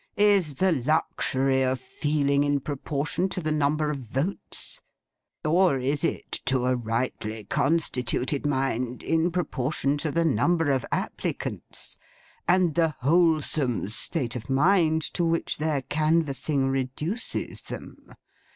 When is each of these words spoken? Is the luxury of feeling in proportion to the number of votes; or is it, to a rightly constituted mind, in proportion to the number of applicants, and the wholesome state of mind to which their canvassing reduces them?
Is 0.17 0.55
the 0.55 0.71
luxury 0.71 1.61
of 1.61 1.79
feeling 1.79 2.43
in 2.43 2.59
proportion 2.61 3.29
to 3.29 3.39
the 3.39 3.51
number 3.51 3.91
of 3.91 3.97
votes; 3.99 4.81
or 5.45 5.77
is 5.77 6.03
it, 6.03 6.31
to 6.45 6.65
a 6.65 6.75
rightly 6.75 7.43
constituted 7.43 8.43
mind, 8.43 9.03
in 9.03 9.29
proportion 9.29 9.99
to 9.99 10.09
the 10.09 10.25
number 10.25 10.71
of 10.71 10.87
applicants, 10.91 11.97
and 12.47 12.73
the 12.73 12.95
wholesome 13.01 13.89
state 13.89 14.35
of 14.35 14.49
mind 14.49 15.03
to 15.13 15.23
which 15.23 15.59
their 15.59 15.83
canvassing 15.83 16.67
reduces 16.67 17.61
them? 17.61 18.09